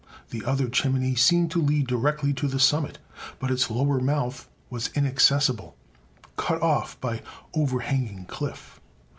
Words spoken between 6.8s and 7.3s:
by